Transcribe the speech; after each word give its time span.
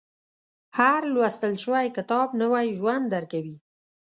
•هر 0.77 1.01
لوستل 1.13 1.53
شوی 1.63 1.87
کتاب، 1.97 2.27
نوی 2.41 2.67
ژوند 2.77 3.05
درکوي. 3.13 3.57